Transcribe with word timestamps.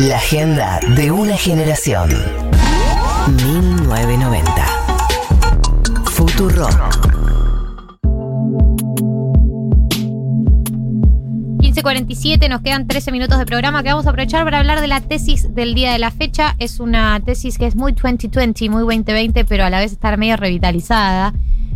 La 0.00 0.16
agenda 0.16 0.80
de 0.96 1.12
una 1.12 1.36
generación. 1.36 2.08
1990. 3.28 4.66
Futuro. 6.06 6.66
15.47, 11.58 12.48
nos 12.48 12.62
quedan 12.62 12.88
13 12.88 13.12
minutos 13.12 13.38
de 13.38 13.46
programa 13.46 13.84
que 13.84 13.90
vamos 13.90 14.06
a 14.06 14.10
aprovechar 14.10 14.42
para 14.42 14.58
hablar 14.58 14.80
de 14.80 14.88
la 14.88 15.00
tesis 15.00 15.54
del 15.54 15.76
día 15.76 15.92
de 15.92 16.00
la 16.00 16.10
fecha. 16.10 16.56
Es 16.58 16.80
una 16.80 17.20
tesis 17.24 17.56
que 17.56 17.66
es 17.66 17.76
muy 17.76 17.92
2020, 17.92 18.68
muy 18.70 18.80
2020, 18.80 19.44
pero 19.44 19.64
a 19.64 19.70
la 19.70 19.78
vez 19.78 19.92
está 19.92 20.16
medio 20.16 20.36
revitalizada 20.36 21.32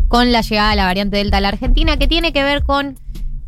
con 0.09 0.33
la 0.33 0.41
llegada 0.41 0.71
de 0.71 0.77
la 0.77 0.87
variante 0.87 1.19
Delta 1.19 1.37
a 1.37 1.41
la 1.41 1.49
Argentina, 1.49 1.97
que 1.99 2.09
tiene 2.09 2.33
que 2.33 2.43
ver 2.43 2.65
con 2.65 2.99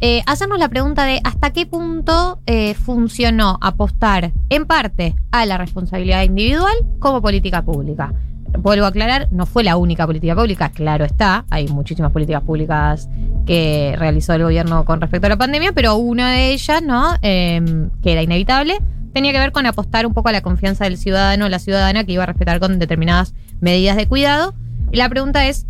eh, 0.03 0.23
hacernos 0.27 0.59
la 0.59 0.71
pregunta 0.71 1.05
de 1.05 1.21
hasta 1.25 1.53
qué 1.53 1.67
punto 1.67 2.41
eh, 2.47 2.73
funcionó 2.75 3.59
apostar 3.61 4.33
en 4.49 4.65
parte 4.65 5.15
a 5.31 5.45
la 5.45 5.59
responsabilidad 5.59 6.23
individual 6.23 6.73
como 6.99 7.21
política 7.21 7.63
pública. 7.63 8.15
Vuelvo 8.59 8.87
a 8.87 8.89
aclarar, 8.89 9.29
no 9.31 9.45
fue 9.45 9.63
la 9.63 9.77
única 9.77 10.07
política 10.07 10.35
pública, 10.35 10.71
claro 10.71 11.05
está, 11.05 11.45
hay 11.51 11.69
muchísimas 11.69 12.13
políticas 12.13 12.43
públicas 12.43 13.09
que 13.47 13.95
realizó 13.99 14.33
el 14.33 14.43
gobierno 14.43 14.85
con 14.87 15.01
respecto 15.03 15.27
a 15.27 15.31
la 15.31 15.37
pandemia, 15.37 15.73
pero 15.73 15.97
una 15.97 16.33
de 16.33 16.53
ellas, 16.53 16.83
¿no? 16.83 17.15
Em, 17.21 17.91
que 18.03 18.13
era 18.13 18.23
inevitable, 18.23 18.79
tenía 19.13 19.33
que 19.33 19.39
ver 19.39 19.53
con 19.53 19.67
apostar 19.67 20.07
un 20.07 20.15
poco 20.15 20.31
a 20.31 20.33
la 20.33 20.41
confianza 20.41 20.85
del 20.85 20.97
ciudadano 20.97 21.45
o 21.45 21.49
la 21.49 21.59
ciudadana 21.59 22.05
que 22.05 22.13
iba 22.13 22.23
a 22.23 22.27
respetar 22.27 22.59
con 22.59 22.79
determinadas 22.79 23.35
medidas 23.61 23.97
de 23.97 24.07
cuidado. 24.07 24.55
Y 24.93 24.97
la 24.97 25.09
pregunta 25.09 25.47
es 25.47 25.67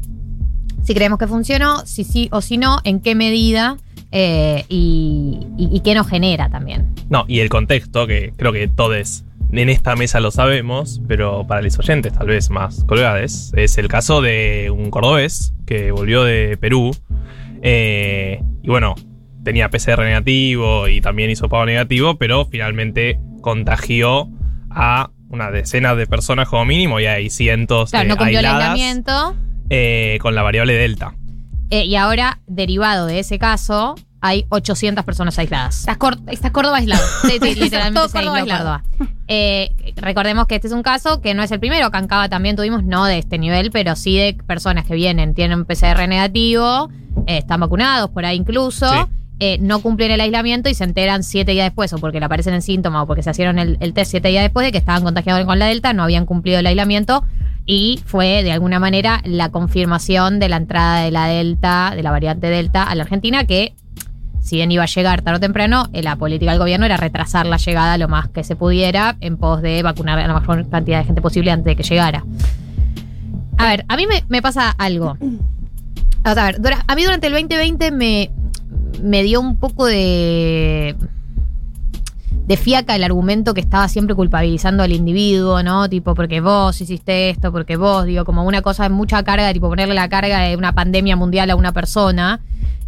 si 0.82 0.94
creemos 0.94 1.18
que 1.18 1.26
funcionó, 1.26 1.84
si 1.84 2.04
sí 2.04 2.28
o 2.32 2.40
si 2.40 2.58
no, 2.58 2.78
en 2.84 3.00
qué 3.00 3.14
medida 3.14 3.76
eh, 4.12 4.64
y, 4.68 5.38
y- 5.58 5.68
y 5.76 5.80
qué 5.80 5.94
nos 5.94 6.08
genera 6.08 6.48
también. 6.50 6.86
No, 7.08 7.24
y 7.28 7.40
el 7.40 7.48
contexto, 7.48 8.06
que 8.06 8.32
creo 8.36 8.52
que 8.52 8.68
todos 8.68 9.24
en 9.52 9.68
esta 9.68 9.96
mesa 9.96 10.20
lo 10.20 10.30
sabemos, 10.30 11.00
pero 11.08 11.44
para 11.46 11.60
los 11.62 11.78
oyentes 11.78 12.12
tal 12.12 12.28
vez 12.28 12.50
más 12.50 12.84
colgades, 12.84 13.52
es 13.56 13.78
el 13.78 13.88
caso 13.88 14.20
de 14.22 14.70
un 14.70 14.90
cordobés 14.90 15.54
que 15.66 15.90
volvió 15.90 16.22
de 16.24 16.56
Perú 16.56 16.92
eh, 17.62 18.42
y 18.62 18.68
bueno, 18.68 18.94
tenía 19.44 19.68
PCR 19.70 20.00
negativo 20.04 20.88
y 20.88 21.00
también 21.00 21.30
hizo 21.30 21.48
pago 21.48 21.66
negativo, 21.66 22.16
pero 22.16 22.44
finalmente 22.46 23.18
contagió 23.40 24.28
a 24.70 25.10
una 25.30 25.50
decena 25.50 25.94
de 25.94 26.06
personas 26.06 26.48
como 26.48 26.64
mínimo 26.64 27.00
y 27.00 27.06
hay 27.06 27.30
cientos 27.30 27.90
Claro, 27.90 28.04
de 28.04 28.08
no 28.10 28.16
cumplió 28.16 28.40
el 28.40 28.46
aislamiento. 28.46 29.34
eh, 29.68 30.18
con 30.20 30.34
la 30.34 30.42
variable 30.42 30.74
Delta. 30.74 31.14
Eh, 31.70 31.84
y 31.84 31.96
ahora, 31.96 32.40
derivado 32.46 33.06
de 33.06 33.18
ese 33.20 33.38
caso, 33.38 33.94
hay 34.22 34.44
800 34.50 35.04
personas 35.04 35.38
aisladas. 35.38 35.80
Estás, 35.80 35.96
Cor- 35.96 36.18
estás 36.26 36.50
Córdoba 36.50 36.76
aislado. 36.78 37.02
Sí, 37.22 37.38
sí, 37.40 37.54
literalmente 37.54 37.98
Todo 38.00 38.08
se 38.08 38.18
Córdoba 38.18 38.36
aisló 38.38 38.54
aislado. 38.54 38.82
Córdoba. 38.98 39.14
Eh, 39.28 39.70
recordemos 39.96 40.46
que 40.46 40.56
este 40.56 40.66
es 40.66 40.72
un 40.74 40.82
caso 40.82 41.20
que 41.22 41.32
no 41.34 41.42
es 41.42 41.50
el 41.52 41.60
primero. 41.60 41.90
Cava 41.90 42.28
también 42.28 42.54
tuvimos, 42.56 42.84
no 42.84 43.04
de 43.06 43.18
este 43.18 43.38
nivel, 43.38 43.70
pero 43.70 43.96
sí 43.96 44.16
de 44.18 44.34
personas 44.46 44.84
que 44.84 44.94
vienen, 44.94 45.34
tienen 45.34 45.58
un 45.60 45.64
PCR 45.64 46.06
negativo, 46.06 46.90
eh, 47.26 47.38
están 47.38 47.60
vacunados 47.60 48.10
por 48.10 48.24
ahí 48.26 48.36
incluso. 48.36 48.90
Sí. 48.92 48.98
eh, 49.42 49.56
no 49.62 49.80
cumplen 49.80 50.10
el 50.10 50.20
aislamiento 50.20 50.68
y 50.68 50.74
se 50.74 50.84
enteran 50.84 51.22
siete 51.24 51.52
días 51.52 51.64
después, 51.64 51.90
o 51.94 51.98
porque 51.98 52.18
le 52.20 52.26
aparecen 52.26 52.52
en 52.52 52.60
síntomas, 52.60 53.04
o 53.04 53.06
porque 53.06 53.22
se 53.22 53.30
hicieron 53.30 53.58
el, 53.58 53.78
el 53.80 53.94
test 53.94 54.10
siete 54.10 54.28
días 54.28 54.42
después 54.42 54.66
de 54.66 54.72
que 54.72 54.76
estaban 54.76 55.02
contagiados 55.02 55.46
con 55.46 55.58
la 55.58 55.64
Delta, 55.64 55.94
no 55.94 56.02
habían 56.02 56.26
cumplido 56.26 56.58
el 56.58 56.66
aislamiento, 56.66 57.24
y 57.66 58.00
fue 58.04 58.42
de 58.42 58.52
alguna 58.52 58.78
manera 58.78 59.20
la 59.24 59.50
confirmación 59.50 60.38
de 60.38 60.48
la 60.48 60.56
entrada 60.56 61.02
de 61.02 61.10
la 61.10 61.26
Delta, 61.26 61.92
de 61.94 62.02
la 62.02 62.10
variante 62.10 62.48
Delta 62.48 62.82
a 62.84 62.94
la 62.94 63.02
Argentina, 63.02 63.44
que 63.44 63.74
si 64.40 64.56
bien 64.56 64.72
iba 64.72 64.82
a 64.82 64.86
llegar 64.86 65.22
tarde 65.22 65.36
o 65.36 65.40
temprano, 65.40 65.88
eh, 65.92 66.02
la 66.02 66.16
política 66.16 66.50
del 66.50 66.60
gobierno 66.60 66.86
era 66.86 66.96
retrasar 66.96 67.46
la 67.46 67.58
llegada 67.58 67.98
lo 67.98 68.08
más 68.08 68.28
que 68.28 68.42
se 68.42 68.56
pudiera 68.56 69.16
en 69.20 69.36
pos 69.36 69.62
de 69.62 69.82
vacunar 69.82 70.18
a 70.18 70.26
la 70.26 70.40
mayor 70.40 70.68
cantidad 70.68 70.98
de 70.98 71.04
gente 71.04 71.20
posible 71.20 71.50
antes 71.50 71.66
de 71.66 71.76
que 71.76 71.82
llegara. 71.82 72.24
A 73.58 73.66
ver, 73.66 73.84
a 73.88 73.96
mí 73.96 74.06
me, 74.28 74.42
pasa 74.42 74.70
algo. 74.70 75.18
A 76.24 76.34
ver, 76.34 76.60
a 76.86 76.94
mí 76.94 77.04
durante 77.04 77.26
el 77.26 77.34
2020 77.34 77.90
me, 77.92 78.30
me 79.02 79.22
dio 79.22 79.40
un 79.40 79.58
poco 79.58 79.86
de 79.86 80.96
de 82.50 82.56
fiaca 82.56 82.96
el 82.96 83.04
argumento 83.04 83.54
que 83.54 83.60
estaba 83.60 83.86
siempre 83.86 84.16
culpabilizando 84.16 84.82
al 84.82 84.90
individuo, 84.90 85.62
¿no? 85.62 85.88
Tipo, 85.88 86.16
porque 86.16 86.40
vos 86.40 86.80
hiciste 86.80 87.30
esto, 87.30 87.52
porque 87.52 87.76
vos, 87.76 88.06
digo, 88.06 88.24
como 88.24 88.42
una 88.42 88.60
cosa 88.60 88.82
de 88.82 88.88
mucha 88.88 89.22
carga, 89.22 89.52
tipo 89.52 89.68
ponerle 89.68 89.94
la 89.94 90.08
carga 90.08 90.40
de 90.40 90.56
una 90.56 90.72
pandemia 90.72 91.14
mundial 91.14 91.50
a 91.50 91.54
una 91.54 91.70
persona. 91.70 92.40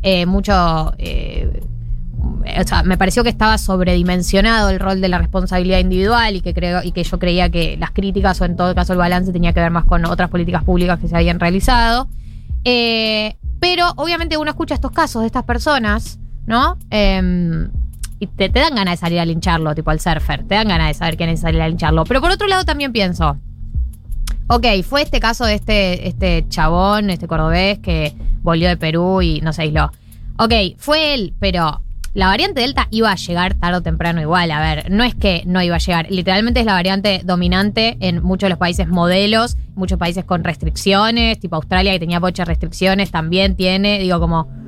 Eh, 0.02 0.26
mucho. 0.26 0.94
eh, 0.98 1.60
o 2.60 2.66
sea, 2.66 2.82
me 2.82 2.98
pareció 2.98 3.22
que 3.22 3.28
estaba 3.28 3.56
sobredimensionado 3.56 4.68
el 4.68 4.80
rol 4.80 5.00
de 5.00 5.08
la 5.08 5.18
responsabilidad 5.18 5.78
individual 5.78 6.34
y 6.34 6.40
que 6.40 6.54
creo 6.54 6.80
y 6.82 6.90
que 6.90 7.04
yo 7.04 7.20
creía 7.20 7.48
que 7.48 7.76
las 7.76 7.92
críticas 7.92 8.40
o 8.40 8.44
en 8.44 8.56
todo 8.56 8.74
caso 8.74 8.94
el 8.94 8.98
balance 8.98 9.32
tenía 9.32 9.52
que 9.52 9.60
ver 9.60 9.70
más 9.70 9.84
con 9.84 10.04
otras 10.06 10.28
políticas 10.28 10.64
públicas 10.64 10.98
que 10.98 11.06
se 11.06 11.14
habían 11.14 11.38
realizado. 11.38 12.08
Eh, 12.64 13.36
pero 13.60 13.92
obviamente 13.94 14.36
uno 14.36 14.50
escucha 14.50 14.74
estos 14.74 14.90
casos 14.90 15.22
de 15.22 15.26
estas 15.26 15.44
personas, 15.44 16.18
¿no? 16.46 16.76
Em, 16.90 17.70
y 18.22 18.28
te, 18.28 18.48
dan 18.50 18.76
ganas 18.76 18.92
de 18.92 18.96
salir 18.98 19.18
a 19.18 19.24
lincharlo, 19.24 19.74
tipo 19.74 19.90
al 19.90 19.98
surfer. 19.98 20.44
Te 20.46 20.54
dan 20.54 20.68
ganas 20.68 20.86
de 20.86 20.94
saber 20.94 21.16
quién 21.16 21.28
es 21.28 21.40
salir 21.40 21.60
a 21.60 21.68
lincharlo. 21.68 22.04
Pero 22.04 22.20
por 22.20 22.30
otro 22.30 22.46
lado 22.46 22.64
también 22.64 22.92
pienso, 22.92 23.36
ok, 24.46 24.64
fue 24.88 25.02
este 25.02 25.18
caso 25.18 25.44
de 25.44 25.54
este, 25.54 26.06
este 26.06 26.46
chabón, 26.48 27.10
este 27.10 27.26
cordobés 27.26 27.80
que 27.80 28.14
volvió 28.42 28.68
de 28.68 28.76
Perú 28.76 29.22
y 29.22 29.40
no 29.40 29.52
se 29.52 29.62
aisló. 29.62 29.90
Ok, 30.38 30.52
fue 30.78 31.14
él, 31.14 31.34
pero 31.40 31.82
la 32.14 32.28
variante 32.28 32.60
Delta 32.60 32.86
iba 32.92 33.10
a 33.10 33.16
llegar 33.16 33.54
tarde 33.54 33.78
o 33.78 33.82
temprano 33.82 34.20
igual. 34.20 34.52
A 34.52 34.60
ver, 34.60 34.88
no 34.88 35.02
es 35.02 35.16
que 35.16 35.42
no 35.44 35.60
iba 35.60 35.74
a 35.74 35.80
llegar. 35.80 36.06
Literalmente 36.08 36.60
es 36.60 36.66
la 36.66 36.74
variante 36.74 37.22
dominante 37.24 37.96
en 37.98 38.22
muchos 38.22 38.46
de 38.46 38.50
los 38.50 38.58
países 38.58 38.86
modelos, 38.86 39.56
muchos 39.74 39.98
países 39.98 40.24
con 40.24 40.44
restricciones, 40.44 41.40
tipo 41.40 41.56
Australia 41.56 41.90
que 41.90 41.98
tenía 41.98 42.20
muchas 42.20 42.46
restricciones, 42.46 43.10
también 43.10 43.56
tiene, 43.56 43.98
digo, 43.98 44.20
como 44.20 44.61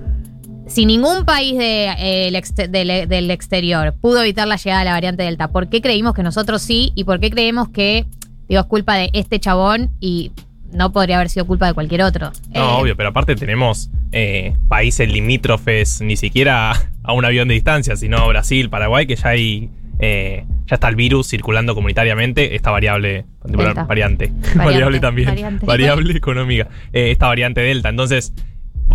si 0.67 0.87
ningún 0.87 1.25
país 1.25 1.57
de, 1.59 1.87
eh, 1.99 2.29
el 2.29 2.71
del, 2.73 3.09
del 3.09 3.31
exterior 3.31 3.95
pudo 4.01 4.23
evitar 4.23 4.49
la 4.49 4.57
llegada 4.57 4.81
de 4.81 4.85
la 4.87 4.93
variante 4.93 5.23
Delta, 5.23 5.49
¿por 5.49 5.69
qué 5.69 5.81
creímos 5.81 6.15
que 6.15 6.23
nosotros 6.23 6.63
sí? 6.63 6.93
¿Y 6.95 7.05
por 7.05 7.21
qué 7.21 7.31
creemos 7.31 7.69
que, 7.69 8.07
digo, 8.49 8.61
es 8.61 8.67
culpa 8.67 8.95
de 8.97 9.11
este 9.13 9.39
chabón 9.41 9.91
y 10.01 10.33
no 10.73 10.91
podría 10.93 11.17
haber 11.17 11.29
sido 11.29 11.47
culpa 11.47 11.67
de 11.67 11.75
cualquier 11.75 12.03
otro? 12.03 12.33
No, 12.55 12.79
Eh, 12.79 12.81
obvio, 12.83 12.97
pero 12.97 13.11
aparte 13.11 13.37
tenemos 13.37 13.91
eh, 14.13 14.55
países 14.69 15.11
limítrofes, 15.11 16.01
ni 16.01 16.17
siquiera 16.17 16.73
a 17.03 17.13
un 17.13 17.25
avión 17.25 17.49
de 17.49 17.55
distancia, 17.55 17.97
sino 17.97 18.27
Brasil, 18.29 18.71
Paraguay, 18.71 19.07
que 19.07 19.17
ya 19.17 19.29
hay. 19.31 19.71
ya 20.01 20.75
está 20.75 20.89
el 20.89 20.97
virus 20.97 21.29
circulando 21.29 21.75
comunitariamente, 21.75 22.57
esta 22.57 22.71
variable, 22.71 23.27
Delta. 23.45 23.85
variante, 23.85 24.33
Variante, 24.33 24.55
variable 24.59 25.01
también, 25.01 25.29
variante. 25.29 25.67
variable 25.67 26.17
económica, 26.17 26.69
esta 26.93 27.27
variante 27.29 27.61
Delta. 27.61 27.91
Entonces, 27.91 28.33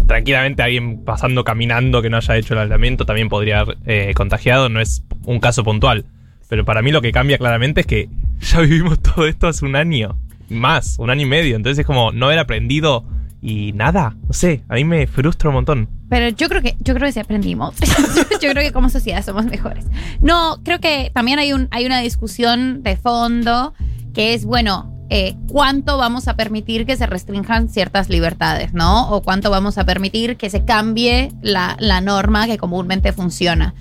tranquilamente 0.10 0.64
alguien 0.64 1.06
pasando 1.06 1.44
caminando 1.44 2.02
que 2.02 2.10
no 2.10 2.18
haya 2.18 2.36
hecho 2.36 2.56
el 2.56 2.62
aislamiento 2.62 3.06
también 3.06 3.30
podría 3.30 3.60
haber 3.60 3.78
eh, 3.86 4.12
contagiado, 4.16 4.68
no 4.68 4.82
es 4.82 5.04
un 5.24 5.40
caso 5.40 5.64
puntual. 5.64 6.06
Pero 6.50 6.66
para 6.66 6.82
mí 6.82 6.92
lo 6.92 7.02
que 7.02 7.12
cambia 7.12 7.38
claramente 7.38 7.82
es 7.82 7.88
que 7.88 8.10
ya 8.42 8.60
vivimos 8.60 9.00
todo 9.00 9.28
esto 9.28 9.48
hace 9.48 9.64
un 9.66 9.76
año, 9.76 10.20
más, 10.50 10.98
un 10.98 11.12
año 11.12 11.22
y 11.22 11.30
medio. 11.30 11.56
Entonces 11.56 11.80
es 11.80 11.86
como 11.86 12.12
no 12.12 12.26
haber 12.26 12.40
aprendido 12.40 13.06
y 13.40 13.72
nada, 13.74 14.18
no 14.28 14.34
sé, 14.34 14.64
a 14.68 14.76
mí 14.76 14.84
me 14.84 15.06
frustra 15.06 15.50
un 15.50 15.56
montón. 15.56 15.90
Pero 16.10 16.30
yo 16.30 16.50
creo 16.50 16.64
que, 16.64 16.76
yo 16.80 16.96
creo 16.96 17.06
que 17.06 17.12
sí 17.12 17.20
aprendimos. 17.20 17.76
yo 18.42 18.50
creo 18.50 18.64
que 18.64 18.72
como 18.74 18.90
sociedad 18.90 19.24
somos 19.24 19.46
mejores. 19.46 19.86
No, 20.22 20.60
creo 20.66 20.80
que 20.80 21.12
también 21.14 21.38
hay 21.38 21.54
un, 21.54 21.68
hay 21.70 21.86
una 21.86 22.00
discusión 22.00 22.82
de 22.82 22.98
fondo 22.98 23.76
que 24.16 24.34
es, 24.34 24.44
bueno, 24.44 24.92
eh, 25.10 25.36
cuánto 25.48 25.98
vamos 25.98 26.28
a 26.28 26.36
permitir 26.36 26.86
que 26.86 26.96
se 26.96 27.08
restrinjan 27.08 27.70
ciertas 27.70 28.10
libertades, 28.10 28.74
¿no? 28.74 29.10
O 29.10 29.22
cuánto 29.22 29.50
vamos 29.50 29.78
a 29.78 29.86
permitir 29.86 30.38
que 30.38 30.50
se 30.50 30.66
cambie 30.66 31.32
la, 31.42 31.76
la 31.80 32.02
norma 32.02 32.46
que 32.46 32.58
comúnmente 32.58 33.12
funciona. 33.14 33.74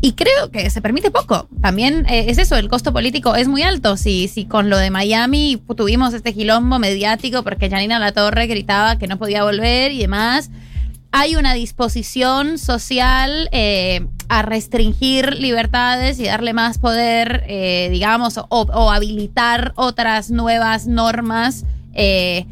Y 0.00 0.12
creo 0.12 0.50
que 0.52 0.70
se 0.70 0.80
permite 0.82 1.10
poco. 1.10 1.48
También 1.60 2.06
eh, 2.08 2.26
es 2.28 2.38
eso, 2.38 2.56
el 2.56 2.68
costo 2.68 2.92
político 2.92 3.34
es 3.34 3.48
muy 3.48 3.62
alto. 3.62 3.96
Si, 3.96 4.28
si 4.28 4.44
con 4.44 4.70
lo 4.70 4.78
de 4.78 4.90
Miami 4.90 5.60
tuvimos 5.76 6.14
este 6.14 6.34
quilombo 6.34 6.78
mediático 6.78 7.42
porque 7.42 7.70
Janina 7.70 7.98
La 7.98 8.12
Torre 8.12 8.46
gritaba 8.46 8.98
que 8.98 9.08
no 9.08 9.18
podía 9.18 9.42
volver 9.42 9.92
y 9.92 9.98
demás, 9.98 10.50
hay 11.12 11.36
una 11.36 11.54
disposición 11.54 12.58
social 12.58 13.48
eh, 13.52 14.06
a 14.28 14.42
restringir 14.42 15.34
libertades 15.38 16.18
y 16.18 16.24
darle 16.24 16.52
más 16.52 16.78
poder, 16.78 17.44
eh, 17.48 17.88
digamos, 17.90 18.40
o, 18.48 18.90
habilitar 18.90 19.72
otras 19.76 20.30
nuevas 20.30 20.86
normas 20.86 21.64
eh, 21.94 22.46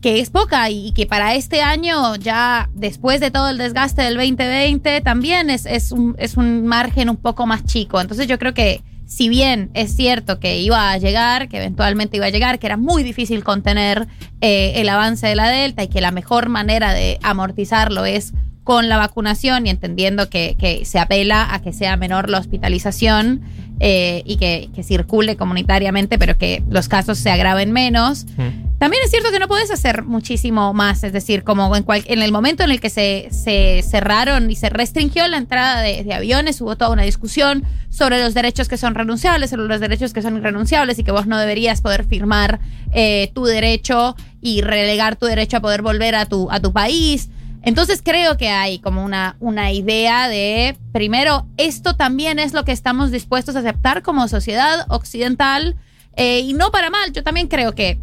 que 0.00 0.20
es 0.20 0.30
poca 0.30 0.70
y 0.70 0.92
que 0.92 1.06
para 1.06 1.34
este 1.34 1.60
año, 1.60 2.16
ya 2.16 2.70
después 2.74 3.20
de 3.20 3.30
todo 3.30 3.50
el 3.50 3.58
desgaste 3.58 4.02
del 4.02 4.14
2020, 4.16 5.00
también 5.00 5.50
es, 5.50 5.66
es, 5.66 5.92
un, 5.92 6.14
es 6.18 6.36
un 6.36 6.66
margen 6.66 7.10
un 7.10 7.16
poco 7.16 7.46
más 7.46 7.64
chico. 7.64 8.00
Entonces 8.00 8.26
yo 8.26 8.38
creo 8.38 8.54
que 8.54 8.82
si 9.08 9.30
bien 9.30 9.70
es 9.72 9.96
cierto 9.96 10.38
que 10.38 10.60
iba 10.60 10.90
a 10.90 10.98
llegar, 10.98 11.48
que 11.48 11.56
eventualmente 11.56 12.18
iba 12.18 12.26
a 12.26 12.30
llegar, 12.30 12.58
que 12.58 12.66
era 12.66 12.76
muy 12.76 13.02
difícil 13.02 13.42
contener 13.42 14.06
eh, 14.42 14.74
el 14.76 14.88
avance 14.90 15.26
de 15.26 15.34
la 15.34 15.48
Delta 15.48 15.82
y 15.82 15.88
que 15.88 16.02
la 16.02 16.12
mejor 16.12 16.50
manera 16.50 16.92
de 16.92 17.18
amortizarlo 17.22 18.04
es 18.04 18.34
con 18.68 18.90
la 18.90 18.98
vacunación 18.98 19.66
y 19.66 19.70
entendiendo 19.70 20.28
que, 20.28 20.54
que 20.58 20.84
se 20.84 20.98
apela 20.98 21.54
a 21.54 21.62
que 21.62 21.72
sea 21.72 21.96
menor 21.96 22.28
la 22.28 22.36
hospitalización, 22.38 23.40
eh, 23.80 24.22
y 24.26 24.36
que, 24.36 24.68
que 24.74 24.82
circule 24.82 25.36
comunitariamente, 25.36 26.18
pero 26.18 26.36
que 26.36 26.62
los 26.68 26.86
casos 26.88 27.16
se 27.16 27.30
agraven 27.30 27.72
menos. 27.72 28.26
Mm. 28.36 28.76
También 28.78 29.02
es 29.04 29.10
cierto 29.10 29.30
que 29.30 29.38
no 29.38 29.48
puedes 29.48 29.70
hacer 29.70 30.02
muchísimo 30.02 30.74
más, 30.74 31.02
es 31.02 31.14
decir, 31.14 31.44
como 31.44 31.74
en, 31.74 31.82
cual- 31.84 32.04
en 32.08 32.20
el 32.20 32.30
momento 32.30 32.62
en 32.62 32.70
el 32.72 32.78
que 32.80 32.90
se, 32.90 33.28
se 33.30 33.82
cerraron 33.88 34.50
y 34.50 34.56
se 34.56 34.68
restringió 34.68 35.26
la 35.28 35.38
entrada 35.38 35.80
de, 35.80 36.04
de 36.04 36.12
aviones, 36.12 36.60
hubo 36.60 36.76
toda 36.76 36.90
una 36.90 37.04
discusión 37.04 37.64
sobre 37.88 38.20
los 38.22 38.34
derechos 38.34 38.68
que 38.68 38.76
son 38.76 38.94
renunciables, 38.94 39.48
sobre 39.48 39.64
los 39.66 39.80
derechos 39.80 40.12
que 40.12 40.20
son 40.20 40.36
irrenunciables 40.36 40.98
y 40.98 41.04
que 41.04 41.12
vos 41.12 41.26
no 41.26 41.38
deberías 41.38 41.80
poder 41.80 42.04
firmar 42.04 42.60
eh, 42.92 43.30
tu 43.34 43.44
derecho 43.46 44.14
y 44.42 44.60
relegar 44.60 45.16
tu 45.16 45.24
derecho 45.24 45.56
a 45.56 45.60
poder 45.60 45.80
volver 45.80 46.14
a 46.16 46.26
tu, 46.26 46.50
a 46.50 46.60
tu 46.60 46.70
país. 46.72 47.30
Entonces 47.62 48.00
creo 48.02 48.36
que 48.36 48.48
hay 48.48 48.78
como 48.78 49.04
una, 49.04 49.36
una 49.40 49.72
idea 49.72 50.28
de, 50.28 50.76
primero, 50.92 51.46
esto 51.56 51.96
también 51.96 52.38
es 52.38 52.52
lo 52.52 52.64
que 52.64 52.72
estamos 52.72 53.10
dispuestos 53.10 53.56
a 53.56 53.60
aceptar 53.60 54.02
como 54.02 54.28
sociedad 54.28 54.86
occidental 54.88 55.76
eh, 56.16 56.40
y 56.40 56.54
no 56.54 56.70
para 56.70 56.90
mal. 56.90 57.12
Yo 57.12 57.22
también 57.22 57.48
creo 57.48 57.74
que 57.74 57.98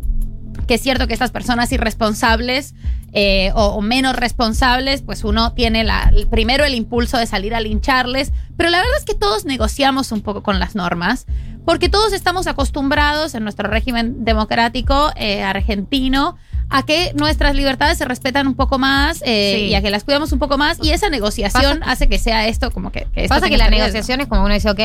que 0.67 0.75
es 0.75 0.81
cierto 0.81 1.07
que 1.07 1.13
estas 1.13 1.31
personas 1.31 1.71
irresponsables 1.71 2.73
eh, 3.13 3.51
o, 3.55 3.81
menos 3.81 4.15
responsables, 4.15 5.01
pues 5.01 5.23
uno 5.23 5.53
tiene 5.53 5.83
la, 5.83 6.11
primero 6.29 6.65
el 6.65 6.73
impulso 6.73 7.17
de 7.17 7.25
salir 7.25 7.55
a 7.55 7.61
lincharles, 7.61 8.33
pero 8.57 8.69
la 8.69 8.79
verdad 8.79 8.97
es 8.97 9.05
que 9.05 9.15
todos 9.15 9.45
negociamos 9.45 10.11
un 10.11 10.21
poco 10.21 10.43
con 10.43 10.59
las 10.59 10.75
normas, 10.75 11.25
porque 11.65 11.87
todos 11.87 12.11
estamos 12.11 12.45
acostumbrados 12.47 13.33
en 13.33 13.43
nuestro 13.43 13.69
régimen 13.69 14.25
democrático 14.25 15.11
eh, 15.15 15.43
argentino 15.43 16.35
a 16.77 16.83
que 16.83 17.12
nuestras 17.16 17.56
libertades 17.56 17.98
se 17.98 18.06
respetan 18.06 18.48
un 18.48 18.56
poco 18.56 18.77
más 18.80 19.22
eh, 19.25 19.54
Sí. 19.57 19.66
y 19.68 19.75
a 19.75 19.81
que 19.81 19.89
las 19.89 20.04
cuidamos 20.04 20.31
un 20.31 20.39
poco 20.39 20.57
más 20.57 20.77
y 20.83 20.92
esa 20.92 21.10
negociación 21.10 21.80
Pasa- 21.80 21.92
hace 21.92 22.07
que 22.10 22.19
sea 22.19 22.48
esto 22.48 22.72
como 22.72 22.92
que... 22.92 23.07
que 23.13 23.24
esto 23.24 23.33
Pasa 23.36 23.48
que 23.50 23.57
la 23.57 23.69
negociación 23.69 24.22
es 24.22 24.27
como 24.27 24.44
uno 24.44 24.54
dice, 24.54 24.69
ok, 24.69 24.77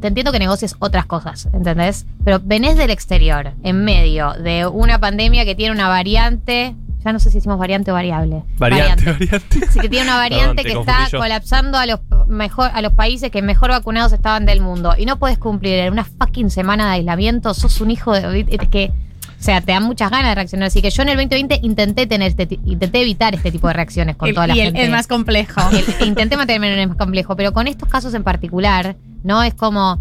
te 0.00 0.06
entiendo 0.08 0.32
que 0.32 0.38
negocies 0.38 0.76
otras 0.78 1.06
cosas, 1.06 1.48
¿entendés? 1.52 2.06
Pero 2.24 2.40
venés 2.42 2.76
del 2.76 2.90
exterior, 2.90 3.52
en 3.62 3.84
medio 3.84 4.32
de 4.34 4.66
una 4.66 4.98
pandemia 4.98 5.44
que 5.44 5.54
tiene 5.54 5.72
una 5.72 5.88
variante, 5.88 6.74
ya 7.04 7.12
no 7.12 7.20
sé 7.20 7.30
si 7.30 7.36
decimos 7.36 7.58
variante 7.58 7.90
o 7.90 7.94
variable. 7.94 8.42
Variante, 8.58 9.04
variante. 9.12 9.68
Sí, 9.70 9.78
que 9.80 9.88
tiene 9.88 10.06
una 10.06 10.16
variante 10.16 10.62
Perdón, 10.62 10.84
que 10.84 10.90
está 10.92 11.08
yo. 11.08 11.18
colapsando 11.18 11.78
a 11.78 11.86
los 11.86 12.00
mejor 12.26 12.70
a 12.74 12.82
los 12.82 12.92
países 12.94 13.30
que 13.30 13.42
mejor 13.42 13.70
vacunados 13.70 14.12
estaban 14.12 14.44
del 14.46 14.60
mundo 14.60 14.94
y 14.98 15.06
no 15.06 15.18
puedes 15.18 15.38
cumplir 15.38 15.78
en 15.78 15.92
una 15.92 16.04
fucking 16.04 16.50
semana 16.50 16.86
de 16.86 16.92
aislamiento, 16.94 17.54
sos 17.54 17.80
un 17.80 17.90
hijo 17.92 18.12
de 18.12 18.46
es 18.48 18.68
que 18.68 18.90
o 19.38 19.42
sea, 19.42 19.60
te 19.60 19.72
dan 19.72 19.82
muchas 19.84 20.10
ganas 20.10 20.30
de 20.30 20.34
reaccionar. 20.34 20.66
Así 20.68 20.80
que 20.82 20.90
yo 20.90 21.02
en 21.02 21.08
el 21.10 21.16
2020 21.16 21.60
intenté 21.62 22.06
tener 22.06 22.28
este 22.28 22.58
intenté 22.64 23.02
evitar 23.02 23.34
este 23.34 23.52
tipo 23.52 23.68
de 23.68 23.74
reacciones 23.74 24.16
con 24.16 24.28
El- 24.28 24.34
toda 24.34 24.46
la 24.48 24.56
y 24.56 24.60
el- 24.60 24.66
gente. 24.66 24.84
es 24.84 24.90
más 24.90 25.06
complejo. 25.06 25.60
El- 26.00 26.08
intenté 26.08 26.36
mantenerme 26.36 26.72
en 26.72 26.78
el 26.78 26.88
más 26.88 26.96
complejo, 26.96 27.36
pero 27.36 27.52
con 27.52 27.66
estos 27.68 27.88
casos 27.88 28.14
en 28.14 28.22
particular, 28.24 28.96
¿no? 29.24 29.42
Es 29.42 29.54
como. 29.54 30.00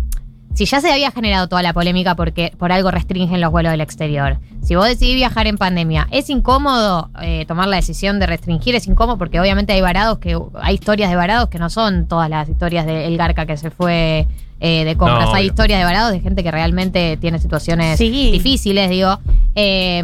Si 0.55 0.65
ya 0.65 0.81
se 0.81 0.91
había 0.91 1.11
generado 1.11 1.47
toda 1.47 1.61
la 1.61 1.73
polémica 1.73 2.15
porque 2.15 2.51
por 2.57 2.71
algo 2.71 2.89
restringen 2.89 3.39
los 3.41 3.51
vuelos 3.51 3.71
del 3.71 3.81
exterior. 3.81 4.39
Si 4.63 4.73
vos 4.75 4.87
decidís 4.87 5.13
viajar 5.15 5.45
en 5.47 5.57
pandemia, 5.57 6.07
es 6.11 6.29
incómodo 6.31 7.09
eh, 7.21 7.45
tomar 7.47 7.67
la 7.67 7.75
decisión 7.75 8.19
de 8.19 8.25
restringir, 8.25 8.73
es 8.73 8.87
incómodo 8.87 9.17
porque 9.17 9.39
obviamente 9.39 9.73
hay 9.73 9.81
varados 9.81 10.17
que 10.17 10.35
hay 10.55 10.73
historias 10.75 11.09
de 11.11 11.15
varados 11.15 11.49
que 11.49 11.59
no 11.59 11.69
son 11.69 12.07
todas 12.07 12.29
las 12.29 12.49
historias 12.49 12.85
de 12.87 13.05
El 13.05 13.17
Garca 13.17 13.45
que 13.45 13.57
se 13.57 13.69
fue 13.69 14.27
eh, 14.61 14.85
de 14.85 14.95
compras. 14.95 15.25
No, 15.27 15.35
hay 15.35 15.47
historias 15.47 15.79
de 15.79 15.85
varados 15.85 16.11
de 16.13 16.21
gente 16.21 16.41
que 16.41 16.49
realmente 16.49 17.17
tiene 17.17 17.37
situaciones 17.39 17.97
Sí. 17.97 18.31
difíciles, 18.31 18.89
digo. 18.89 19.19
Eh, 19.53 20.01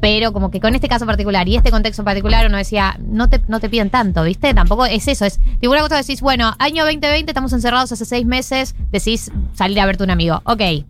pero 0.00 0.32
como 0.32 0.50
que 0.50 0.60
con 0.60 0.74
este 0.74 0.88
caso 0.88 1.06
particular 1.06 1.46
y 1.48 1.56
este 1.56 1.70
contexto 1.70 2.02
particular 2.04 2.46
uno 2.46 2.56
decía, 2.56 2.96
no 3.00 3.28
te, 3.28 3.40
no 3.48 3.60
te 3.60 3.68
piden 3.68 3.90
tanto, 3.90 4.22
¿viste? 4.24 4.54
Tampoco 4.54 4.86
es 4.86 5.06
eso, 5.08 5.24
es 5.26 5.40
digo 5.60 5.72
una 5.72 5.82
cosa 5.82 5.96
decís, 5.96 6.20
bueno, 6.20 6.54
año 6.58 6.84
2020, 6.84 7.30
estamos 7.30 7.52
encerrados 7.52 7.92
hace 7.92 8.04
seis 8.04 8.24
meses, 8.26 8.74
decís 8.90 9.30
salir 9.54 9.78
a 9.80 9.86
verte 9.86 10.02
un 10.04 10.10
amigo. 10.10 10.40
Ok, 10.44 10.60
eh, 10.60 10.84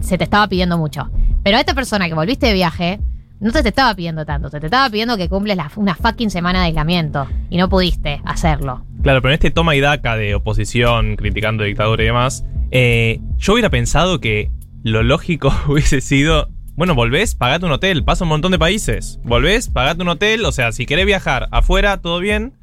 se 0.00 0.18
te 0.18 0.24
estaba 0.24 0.46
pidiendo 0.48 0.78
mucho. 0.78 1.08
Pero 1.42 1.56
a 1.56 1.60
esta 1.60 1.74
persona 1.74 2.08
que 2.08 2.14
volviste 2.14 2.46
de 2.46 2.52
viaje, 2.52 3.00
no 3.40 3.52
te, 3.52 3.62
te 3.62 3.70
estaba 3.70 3.94
pidiendo 3.94 4.26
tanto, 4.26 4.50
te, 4.50 4.60
te 4.60 4.66
estaba 4.66 4.90
pidiendo 4.90 5.16
que 5.16 5.28
cumples 5.28 5.56
la- 5.56 5.70
una 5.76 5.94
fucking 5.94 6.30
semana 6.30 6.60
de 6.60 6.66
aislamiento 6.66 7.26
y 7.48 7.56
no 7.56 7.68
pudiste 7.70 8.20
hacerlo. 8.26 8.84
Claro, 9.02 9.22
pero 9.22 9.30
en 9.32 9.34
este 9.34 9.50
toma 9.50 9.74
y 9.74 9.80
daca 9.80 10.16
de 10.16 10.34
oposición, 10.34 11.16
criticando 11.16 11.64
dictadura 11.64 12.02
y 12.02 12.06
demás, 12.06 12.44
eh, 12.70 13.20
yo 13.38 13.54
hubiera 13.54 13.70
pensado 13.70 14.20
que 14.20 14.50
lo 14.82 15.02
lógico 15.02 15.50
hubiese 15.68 16.02
sido, 16.02 16.48
bueno, 16.80 16.94
volvés, 16.94 17.34
pagate 17.34 17.66
un 17.66 17.72
hotel, 17.72 18.04
pasa 18.04 18.24
un 18.24 18.30
montón 18.30 18.52
de 18.52 18.58
países, 18.58 19.20
volvés, 19.22 19.68
pagate 19.68 20.00
un 20.00 20.08
hotel, 20.08 20.42
o 20.46 20.50
sea, 20.50 20.72
si 20.72 20.86
querés 20.86 21.04
viajar 21.04 21.46
afuera, 21.50 21.98
todo 21.98 22.20
bien, 22.20 22.54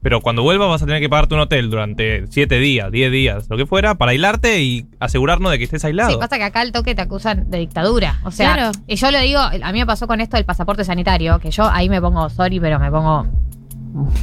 pero 0.00 0.20
cuando 0.20 0.44
vuelvas 0.44 0.68
vas 0.68 0.82
a 0.82 0.86
tener 0.86 1.00
que 1.00 1.08
pagarte 1.08 1.34
un 1.34 1.40
hotel 1.40 1.68
durante 1.68 2.24
7 2.28 2.60
días, 2.60 2.92
10 2.92 3.10
días, 3.10 3.46
lo 3.50 3.56
que 3.56 3.66
fuera, 3.66 3.96
para 3.96 4.12
aislarte 4.12 4.62
y 4.62 4.86
asegurarnos 5.00 5.50
de 5.50 5.58
que 5.58 5.64
estés 5.64 5.84
aislado. 5.84 6.12
Sí, 6.12 6.16
pasa 6.20 6.38
que 6.38 6.44
acá 6.44 6.60
al 6.60 6.70
toque 6.70 6.94
te 6.94 7.02
acusan 7.02 7.50
de 7.50 7.58
dictadura. 7.58 8.20
O 8.22 8.30
sea, 8.30 8.54
Claro. 8.54 8.70
y 8.86 8.94
yo 8.94 9.10
lo 9.10 9.18
digo, 9.18 9.40
a 9.40 9.72
mí 9.72 9.80
me 9.80 9.86
pasó 9.86 10.06
con 10.06 10.20
esto 10.20 10.36
del 10.36 10.46
pasaporte 10.46 10.84
sanitario, 10.84 11.40
que 11.40 11.50
yo 11.50 11.68
ahí 11.68 11.88
me 11.88 12.00
pongo 12.00 12.30
sorry, 12.30 12.60
pero 12.60 12.78
me 12.78 12.92
pongo 12.92 13.26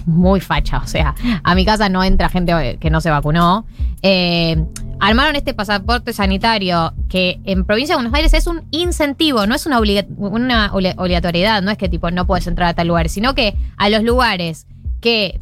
muy 0.05 0.39
facha. 0.39 0.77
O 0.77 0.87
sea, 0.87 1.15
a 1.43 1.55
mi 1.55 1.65
casa 1.65 1.89
no 1.89 2.03
entra 2.03 2.29
gente 2.29 2.77
que 2.79 2.89
no 2.89 3.01
se 3.01 3.09
vacunó. 3.09 3.65
Eh, 4.01 4.63
armaron 4.99 5.35
este 5.35 5.53
pasaporte 5.53 6.13
sanitario 6.13 6.93
que 7.09 7.39
en 7.43 7.65
provincia 7.65 7.93
de 7.93 7.97
Buenos 7.97 8.13
Aires 8.13 8.33
es 8.33 8.47
un 8.47 8.63
incentivo, 8.71 9.45
no 9.47 9.55
es 9.55 9.65
una, 9.65 9.79
obliga- 9.79 10.05
una 10.17 10.71
obli- 10.71 10.93
obligatoriedad, 10.97 11.61
no 11.61 11.71
es 11.71 11.77
que 11.77 11.89
tipo 11.89 12.11
no 12.11 12.25
puedes 12.27 12.47
entrar 12.47 12.69
a 12.69 12.73
tal 12.73 12.87
lugar, 12.87 13.09
sino 13.09 13.33
que 13.35 13.55
a 13.77 13.89
los 13.89 14.03
lugares 14.03 14.67
que, 15.01 15.37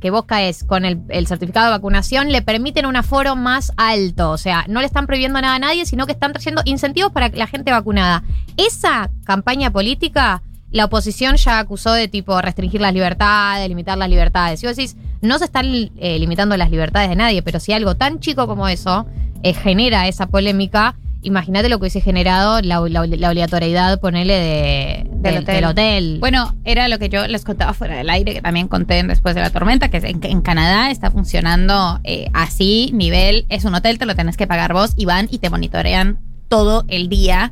que 0.00 0.10
vos 0.10 0.24
caes 0.24 0.64
con 0.64 0.84
el, 0.86 1.00
el 1.10 1.26
certificado 1.26 1.66
de 1.66 1.72
vacunación 1.72 2.32
le 2.32 2.40
permiten 2.40 2.86
un 2.86 2.96
aforo 2.96 3.36
más 3.36 3.72
alto. 3.76 4.30
O 4.30 4.38
sea, 4.38 4.64
no 4.68 4.80
le 4.80 4.86
están 4.86 5.06
prohibiendo 5.06 5.38
nada 5.40 5.56
a 5.56 5.58
nadie, 5.58 5.84
sino 5.84 6.06
que 6.06 6.12
están 6.12 6.32
trayendo 6.32 6.62
incentivos 6.64 7.12
para 7.12 7.28
la 7.28 7.46
gente 7.46 7.72
vacunada. 7.72 8.22
Esa 8.56 9.10
campaña 9.24 9.70
política, 9.70 10.42
la 10.72 10.86
oposición 10.86 11.36
ya 11.36 11.58
acusó 11.58 11.92
de 11.92 12.08
tipo 12.08 12.40
restringir 12.40 12.80
las 12.80 12.92
libertades, 12.94 13.68
limitar 13.68 13.96
las 13.98 14.08
libertades. 14.10 14.62
Y 14.62 14.66
vos 14.66 14.74
decís, 14.76 14.96
no 15.20 15.38
se 15.38 15.44
están 15.44 15.66
eh, 15.96 16.18
limitando 16.18 16.56
las 16.56 16.70
libertades 16.70 17.08
de 17.10 17.16
nadie, 17.16 17.42
pero 17.42 17.60
si 17.60 17.72
algo 17.72 17.94
tan 17.94 18.18
chico 18.20 18.46
como 18.46 18.66
eso 18.68 19.06
eh, 19.42 19.54
genera 19.54 20.08
esa 20.08 20.26
polémica, 20.26 20.96
imagínate 21.24 21.68
lo 21.68 21.78
que 21.78 21.82
hubiese 21.82 22.00
generado 22.00 22.60
la, 22.62 22.80
la- 22.88 23.06
la 23.06 23.28
obligatoriedad, 23.30 24.00
ponele, 24.00 24.32
de, 24.34 25.06
Del 25.10 25.20
del, 25.22 25.36
hotel. 25.42 25.54
del 25.54 25.64
hotel. 25.66 26.16
Bueno, 26.20 26.54
era 26.64 26.88
lo 26.88 26.98
que 26.98 27.08
yo 27.08 27.26
les 27.28 27.44
contaba 27.44 27.74
fuera 27.74 27.96
del 27.96 28.10
aire, 28.10 28.32
que 28.34 28.42
también 28.42 28.66
conté 28.66 29.00
después 29.04 29.34
de 29.36 29.40
la 29.42 29.50
tormenta, 29.50 29.88
que 29.88 29.98
en, 29.98 30.20
en 30.24 30.40
Canadá 30.40 30.90
está 30.90 31.10
funcionando 31.12 32.00
eh, 32.02 32.28
así, 32.32 32.90
nivel, 32.94 33.46
es 33.50 33.64
un 33.64 33.74
hotel, 33.74 33.98
te 33.98 34.06
lo 34.06 34.16
tenés 34.16 34.36
que 34.36 34.46
pagar 34.48 34.72
vos 34.72 34.94
y 34.96 35.04
van 35.04 35.28
y 35.30 35.38
te 35.38 35.48
monitorean 35.50 36.18
todo 36.48 36.84
el 36.88 37.08
día. 37.08 37.50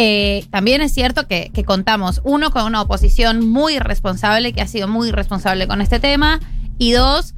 Eh, 0.00 0.46
también 0.50 0.80
es 0.80 0.94
cierto 0.94 1.26
que, 1.26 1.50
que 1.52 1.64
contamos, 1.64 2.20
uno, 2.22 2.52
con 2.52 2.64
una 2.66 2.82
oposición 2.82 3.44
muy 3.44 3.80
responsable, 3.80 4.52
que 4.52 4.62
ha 4.62 4.68
sido 4.68 4.86
muy 4.86 5.10
responsable 5.10 5.66
con 5.66 5.80
este 5.80 5.98
tema, 5.98 6.38
y 6.78 6.92
dos, 6.92 7.34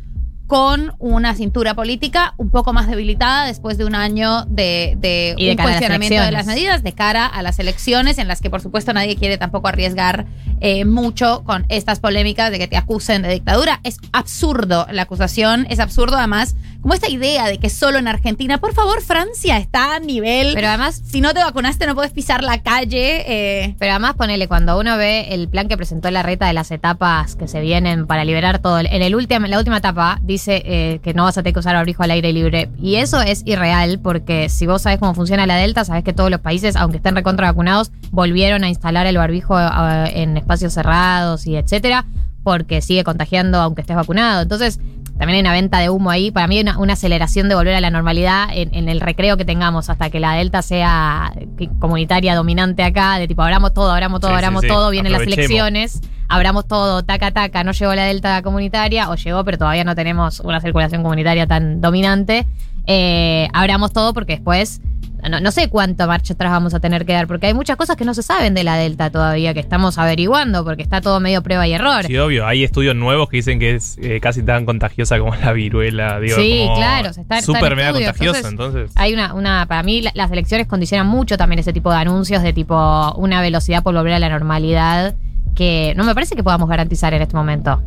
con 0.46 0.92
una 0.98 1.34
cintura 1.36 1.74
política 1.74 2.34
un 2.36 2.50
poco 2.50 2.74
más 2.74 2.86
debilitada 2.86 3.46
después 3.46 3.78
de 3.78 3.86
un 3.86 3.94
año 3.94 4.44
de, 4.44 4.94
de 4.98 5.34
Y 5.38 5.46
de 5.46 5.52
un 5.52 5.56
cuestionamiento 5.56 6.22
de 6.22 6.32
las 6.32 6.44
medidas 6.44 6.82
de 6.82 6.92
cara 6.92 7.24
a 7.24 7.40
las 7.40 7.60
elecciones 7.60 8.18
en 8.18 8.28
las 8.28 8.42
que 8.42 8.50
por 8.50 8.60
supuesto 8.60 8.92
nadie 8.92 9.16
quiere 9.16 9.38
tampoco 9.38 9.68
arriesgar 9.68 10.26
eh, 10.60 10.84
mucho 10.84 11.44
con 11.44 11.64
estas 11.68 12.00
polémicas 12.00 12.50
de 12.50 12.58
que 12.58 12.66
te 12.66 12.76
acusen 12.76 13.22
de 13.22 13.30
dictadura. 13.30 13.80
Es 13.84 13.98
absurdo 14.12 14.86
la 14.90 15.02
acusación, 15.02 15.66
es 15.70 15.78
absurdo 15.78 16.18
además 16.18 16.56
como 16.80 16.94
esta 16.94 17.08
idea 17.08 17.46
de 17.46 17.58
que 17.58 17.68
solo 17.68 17.98
en 17.98 18.08
Argentina, 18.08 18.58
por 18.58 18.72
favor 18.74 19.02
Francia 19.02 19.58
está 19.58 19.96
a 19.96 20.00
nivel... 20.00 20.54
Pero 20.54 20.68
además, 20.68 21.00
si 21.04 21.20
no 21.20 21.34
te 21.34 21.40
vacunaste 21.40 21.86
no 21.86 21.94
puedes 21.94 22.12
pisar 22.12 22.42
la 22.42 22.62
calle. 22.62 23.24
eh, 23.26 23.74
Pero 23.78 23.92
además 23.92 24.14
ponele, 24.14 24.48
cuando 24.48 24.78
uno 24.78 24.96
ve 24.96 25.34
el 25.34 25.48
plan 25.48 25.68
que 25.68 25.76
presentó 25.76 26.10
la 26.10 26.22
reta 26.22 26.46
de 26.46 26.52
las 26.52 26.70
etapas 26.70 27.36
que 27.36 27.48
se 27.48 27.60
vienen 27.60 28.06
para 28.06 28.24
liberar 28.24 28.60
todo, 28.60 28.78
en 28.78 29.02
el 29.02 29.14
último, 29.14 29.46
la 29.46 29.58
última 29.58 29.78
etapa 29.78 30.18
dice 30.22 30.62
eh, 30.64 31.00
que 31.02 31.14
no 31.14 31.24
vas 31.24 31.36
a 31.36 31.42
tener 31.42 31.54
que 31.54 31.60
usar 31.60 31.76
abrigo 31.76 32.02
al 32.02 32.10
aire 32.12 32.32
libre. 32.32 32.70
Y 32.78 32.96
eso 32.96 33.20
es 33.20 33.42
irreal 33.44 34.00
porque 34.02 34.48
si 34.48 34.66
vos 34.66 34.82
sabés 34.82 34.98
cómo 34.98 35.14
funciona 35.14 35.46
la 35.46 35.56
Delta, 35.56 35.84
sabés 35.84 36.04
que 36.04 36.12
todos 36.12 36.30
los 36.30 36.40
países, 36.40 36.76
aunque 36.76 36.96
estén 36.96 37.14
recontra 37.14 37.46
vacunados, 37.46 37.92
volvieron 38.10 38.64
a 38.64 38.68
instalar 38.68 39.06
el 39.06 39.18
barbijo 39.18 39.60
eh, 39.60 40.12
en 40.14 40.36
espacios 40.36 40.72
cerrados 40.72 41.46
y 41.46 41.56
etcétera, 41.56 42.06
porque 42.42 42.80
sigue 42.80 43.04
contagiando 43.04 43.60
aunque 43.60 43.82
estés 43.82 43.96
vacunado. 43.96 44.42
Entonces, 44.42 44.80
también 45.20 45.36
hay 45.36 45.40
una 45.42 45.52
venta 45.52 45.78
de 45.80 45.90
humo 45.90 46.10
ahí. 46.10 46.30
Para 46.30 46.46
mí 46.46 46.56
hay 46.56 46.62
una, 46.62 46.78
una 46.78 46.94
aceleración 46.94 47.50
de 47.50 47.54
volver 47.54 47.74
a 47.74 47.80
la 47.82 47.90
normalidad 47.90 48.48
en, 48.54 48.74
en 48.74 48.88
el 48.88 49.02
recreo 49.02 49.36
que 49.36 49.44
tengamos 49.44 49.90
hasta 49.90 50.08
que 50.08 50.18
la 50.18 50.32
Delta 50.32 50.62
sea 50.62 51.34
comunitaria 51.78 52.34
dominante 52.34 52.82
acá, 52.82 53.18
de 53.18 53.28
tipo, 53.28 53.42
abramos 53.42 53.74
todo, 53.74 53.90
abramos 53.92 54.20
todo, 54.22 54.30
Sí, 54.30 54.34
abramos 54.34 54.62
sí. 54.62 54.68
todo, 54.68 54.88
vienen 54.88 55.12
las 55.12 55.20
elecciones, 55.20 56.00
abramos 56.26 56.66
todo, 56.66 57.02
taca, 57.02 57.32
taca, 57.32 57.62
no 57.64 57.72
llegó 57.72 57.94
la 57.94 58.04
Delta 58.04 58.40
comunitaria, 58.40 59.10
o 59.10 59.14
llegó, 59.14 59.44
pero 59.44 59.58
todavía 59.58 59.84
no 59.84 59.94
tenemos 59.94 60.40
una 60.40 60.58
circulación 60.62 61.02
comunitaria 61.02 61.46
tan 61.46 61.82
dominante. 61.82 62.46
Eh, 62.86 63.46
abramos 63.52 63.92
todo 63.92 64.14
porque 64.14 64.36
después 64.36 64.80
no, 65.28 65.40
no 65.40 65.50
sé 65.50 65.68
cuánto 65.68 66.06
marcha 66.06 66.34
atrás 66.34 66.50
vamos 66.52 66.72
a 66.74 66.80
tener 66.80 67.04
que 67.04 67.12
dar, 67.12 67.26
porque 67.26 67.46
hay 67.48 67.54
muchas 67.54 67.76
cosas 67.76 67.96
que 67.96 68.04
no 68.04 68.14
se 68.14 68.22
saben 68.22 68.54
de 68.54 68.64
la 68.64 68.76
Delta 68.76 69.10
todavía, 69.10 69.52
que 69.54 69.60
estamos 69.60 69.98
averiguando, 69.98 70.64
porque 70.64 70.82
está 70.82 71.00
todo 71.00 71.20
medio 71.20 71.42
prueba 71.42 71.66
y 71.66 71.72
error. 71.72 72.04
Sí, 72.06 72.16
obvio. 72.18 72.46
Hay 72.46 72.64
estudios 72.64 72.94
nuevos 72.96 73.28
que 73.28 73.36
dicen 73.38 73.58
que 73.58 73.74
es 73.74 73.98
eh, 74.00 74.20
casi 74.20 74.42
tan 74.42 74.64
contagiosa 74.66 75.18
como 75.18 75.34
la 75.36 75.52
viruela. 75.52 76.18
Digo, 76.20 76.36
Sí, 76.36 76.62
como 76.64 76.76
claro, 76.76 77.12
se 77.12 77.20
está- 77.22 77.40
Súper 77.42 77.76
mega 77.76 77.88
estudios, 77.88 78.10
contagiosa, 78.12 78.48
entonces- 78.48 78.74
entonces. 78.80 78.92
Hay 78.96 79.12
una, 79.14 79.34
una, 79.34 79.66
para 79.66 79.82
mí 79.82 80.02
la- 80.02 80.12
las 80.14 80.30
elecciones 80.30 80.66
condicionan 80.66 81.06
mucho 81.06 81.36
también 81.36 81.58
ese 81.58 81.72
tipo 81.72 81.90
de 81.90 81.96
anuncios 81.98 82.42
de 82.42 82.52
tipo 82.52 83.12
una 83.16 83.40
velocidad 83.42 83.82
por 83.82 83.94
volver 83.94 84.12
a 84.14 84.18
la 84.18 84.28
normalidad 84.28 85.14
que 85.54 85.92
no 85.96 86.04
me 86.04 86.14
parece 86.14 86.36
que 86.36 86.42
podamos 86.44 86.68
garantizar 86.68 87.12
en 87.12 87.22
este 87.22 87.34
momento. 87.36 87.82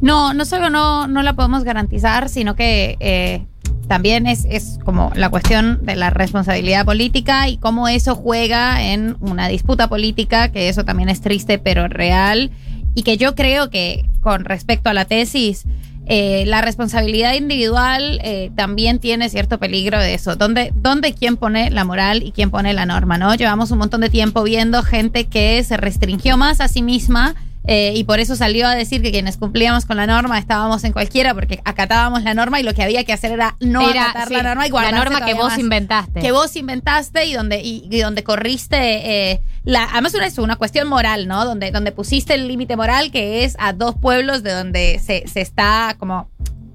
No, 0.00 0.34
no 0.34 0.44
solo 0.44 0.68
no, 0.70 1.06
no 1.06 1.22
la 1.22 1.32
podemos 1.34 1.64
garantizar, 1.64 2.28
sino 2.28 2.54
que 2.56 2.96
eh, 3.00 3.46
también 3.86 4.26
es, 4.26 4.44
es 4.44 4.78
como 4.84 5.10
la 5.14 5.28
cuestión 5.28 5.80
de 5.82 5.96
la 5.96 6.10
responsabilidad 6.10 6.84
política 6.84 7.48
y 7.48 7.56
cómo 7.56 7.88
eso 7.88 8.14
juega 8.14 8.82
en 8.82 9.16
una 9.20 9.48
disputa 9.48 9.88
política, 9.88 10.50
que 10.50 10.68
eso 10.68 10.84
también 10.84 11.08
es 11.08 11.20
triste 11.20 11.58
pero 11.58 11.88
real, 11.88 12.50
y 12.94 13.02
que 13.02 13.16
yo 13.16 13.34
creo 13.34 13.70
que 13.70 14.06
con 14.20 14.44
respecto 14.44 14.90
a 14.90 14.94
la 14.94 15.04
tesis, 15.04 15.64
eh, 16.06 16.44
la 16.46 16.60
responsabilidad 16.60 17.34
individual 17.34 18.20
eh, 18.22 18.50
también 18.54 18.98
tiene 18.98 19.30
cierto 19.30 19.58
peligro 19.58 19.98
de 19.98 20.14
eso. 20.14 20.36
¿Dónde, 20.36 20.70
¿Dónde 20.74 21.14
quién 21.14 21.36
pone 21.36 21.70
la 21.70 21.84
moral 21.84 22.22
y 22.22 22.32
quién 22.32 22.50
pone 22.50 22.74
la 22.74 22.84
norma? 22.84 23.16
¿no? 23.16 23.34
Llevamos 23.34 23.70
un 23.70 23.78
montón 23.78 24.02
de 24.02 24.10
tiempo 24.10 24.42
viendo 24.42 24.82
gente 24.82 25.24
que 25.24 25.62
se 25.64 25.76
restringió 25.78 26.36
más 26.36 26.60
a 26.60 26.68
sí 26.68 26.82
misma 26.82 27.34
eh, 27.66 27.92
y 27.96 28.04
por 28.04 28.20
eso 28.20 28.36
salió 28.36 28.66
a 28.66 28.74
decir 28.74 29.00
que 29.00 29.10
quienes 29.10 29.38
cumplíamos 29.38 29.86
con 29.86 29.96
la 29.96 30.06
norma 30.06 30.38
estábamos 30.38 30.84
en 30.84 30.92
cualquiera 30.92 31.32
porque 31.32 31.62
acatábamos 31.64 32.22
la 32.22 32.34
norma 32.34 32.60
y 32.60 32.62
lo 32.62 32.74
que 32.74 32.82
había 32.82 33.04
que 33.04 33.12
hacer 33.14 33.32
era 33.32 33.56
no 33.60 33.88
Era, 33.88 34.10
acatar 34.10 34.28
sí, 34.28 34.34
la 34.34 34.42
norma 34.42 34.66
y 34.66 34.68
la 34.68 34.72
guardarse 34.72 34.98
norma 35.10 35.24
que 35.24 35.32
vos 35.32 35.50
más. 35.50 35.58
inventaste. 35.58 36.20
que 36.20 36.30
vos 36.32 36.54
inventaste 36.56 37.24
y 37.24 37.32
donde 37.32 37.62
y, 37.62 37.88
y 37.90 38.00
donde 38.00 38.22
corriste 38.22 39.30
eh, 39.30 39.40
la 39.62 39.84
además 39.84 40.12
una 40.14 40.26
es 40.26 40.36
una 40.36 40.56
cuestión 40.56 40.88
moral 40.88 41.26
no 41.26 41.46
donde 41.46 41.70
donde 41.70 41.90
pusiste 41.90 42.34
el 42.34 42.48
límite 42.48 42.76
moral 42.76 43.10
que 43.10 43.44
es 43.44 43.56
a 43.58 43.72
dos 43.72 43.94
pueblos 43.94 44.42
de 44.42 44.52
donde 44.52 45.00
se, 45.02 45.24
se 45.26 45.40
está 45.40 45.96
como 45.98 46.28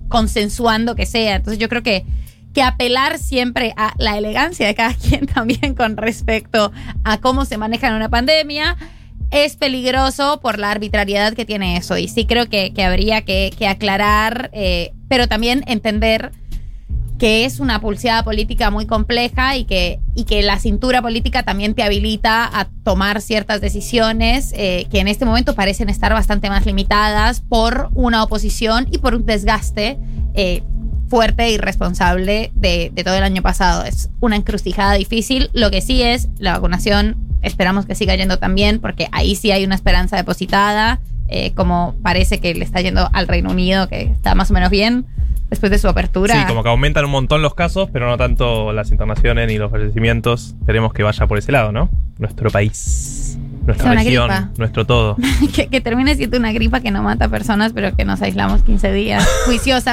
consensuando 0.08 0.96
que 0.96 1.06
sea 1.06 1.36
entonces 1.36 1.60
yo 1.60 1.70
creo 1.70 1.84
que 1.84 2.04
que 2.52 2.64
apelar 2.64 3.20
siempre 3.20 3.76
a 3.78 3.94
la 4.00 4.18
elegancia 4.18 4.66
de 4.66 4.74
cada 4.74 4.94
quien 4.96 5.28
también 5.28 5.76
con 5.76 5.98
respecto 5.98 6.72
a 7.04 7.20
cómo 7.20 7.46
se 7.46 7.60
maneja 7.60 7.90
en 7.90 7.94
una 7.94 8.10
pandemia 8.10 8.76
es 9.32 9.56
peligroso 9.56 10.40
por 10.42 10.60
la 10.60 10.72
arbitrariedad 10.72 11.34
que 11.34 11.46
tiene 11.46 11.78
eso. 11.78 11.98
Y 11.98 12.08
sí 12.08 12.26
creo 12.26 12.48
que, 12.48 12.74
que 12.74 12.84
habría 12.84 13.22
que, 13.22 13.52
que 13.58 13.68
aclarar, 13.68 14.50
eh, 14.54 14.92
pero 15.08 15.28
también 15.28 15.64
entender 15.68 16.32
que 17.20 17.44
es 17.44 17.60
una 17.60 17.82
pulseada 17.82 18.24
política 18.24 18.72
muy 18.72 18.86
compleja 18.88 19.58
y 19.58 19.66
que, 19.66 20.00
y 20.16 20.24
que 20.24 20.42
la 20.42 20.58
cintura 20.58 21.02
política 21.02 21.44
también 21.44 21.76
te 21.76 21.84
habilita 21.84 22.50
a 22.52 22.70
tomar 22.84 23.22
ciertas 23.22 23.60
decisiones 23.60 24.54
eh, 24.56 24.88
que 24.90 25.00
en 25.00 25.10
este 25.10 25.26
momento 25.26 25.54
parecen 25.54 25.90
estar 25.90 26.14
bastante 26.14 26.50
más 26.50 26.66
limitadas 26.66 27.42
por 27.42 27.90
una 27.94 28.24
oposición 28.24 28.88
y 28.90 29.00
por 29.00 29.16
un 29.16 29.26
desgaste 29.26 30.00
eh, 30.34 30.64
fuerte 31.10 31.52
y 31.52 31.58
responsable 31.58 32.52
de, 32.56 32.90
de 32.94 33.04
todo 33.04 33.16
el 33.16 33.24
año 33.24 33.42
pasado. 33.42 33.84
Es 33.84 34.10
una 34.22 34.38
encrucijada 34.38 34.94
difícil. 34.94 35.50
Lo 35.52 35.72
que 35.72 35.82
sí 35.82 36.02
es 36.02 36.30
la 36.38 36.54
vacunación, 36.54 37.29
esperamos 37.42 37.86
que 37.86 37.96
siga 37.96 38.16
yendo 38.16 38.38
también, 38.38 38.80
porque 38.80 39.08
ahí 39.12 39.36
sí 39.36 39.52
hay 39.52 39.66
una 39.66 39.76
esperanza 39.76 40.18
depositada, 40.18 41.00
eh, 41.28 41.54
como 41.54 41.96
parece 42.02 42.40
que 42.40 42.54
le 42.56 42.66
está 42.66 42.82
yendo 42.82 43.10
al 43.14 43.28
Reino 43.28 43.52
Unido, 43.52 43.88
que 43.88 44.02
está 44.02 44.36
más 44.36 44.50
o 44.52 44.54
menos 44.54 44.70
bien 44.70 45.06
después 45.50 45.72
de 45.72 45.80
su 45.80 45.88
apertura. 45.88 46.36
Sí, 46.36 46.48
como 46.48 46.64
que 46.64 46.70
aumentan 46.70 47.06
un 47.06 47.12
montón 47.12 47.42
los 47.42 47.56
casos, 47.56 47.90
pero 47.92 48.08
no 48.08 48.18
tanto 48.18 48.72
las 48.72 48.92
internaciones 48.92 49.48
ni 49.48 49.58
los 49.58 49.72
fallecimientos. 49.72 50.56
Esperemos 50.60 50.94
que 50.94 51.04
vaya 51.04 51.28
por 51.28 51.38
ese 51.38 51.52
lado, 51.52 51.72
¿no? 51.72 51.90
Nuestro 52.18 52.50
país, 52.50 53.38
nuestra 53.66 53.94
región, 53.94 54.28
gripa. 54.28 54.50
nuestro 54.58 54.86
todo. 54.86 55.18
que, 55.56 55.68
que 55.68 55.82
termine 55.82 56.16
siendo 56.16 56.38
una 56.38 56.52
gripa 56.52 56.82
que 56.82 56.92
no 56.92 57.04
mata 57.04 57.28
personas, 57.30 57.74
pero 57.74 57.96
que 57.96 58.06
nos 58.06 58.22
aislamos 58.22 58.62
15 58.64 58.92
días 58.92 59.28
juiciosamente. 59.46 59.90